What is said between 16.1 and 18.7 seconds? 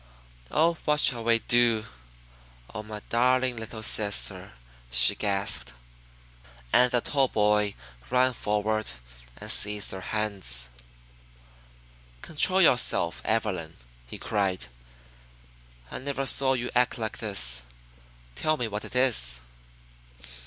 saw you act like this. Tell me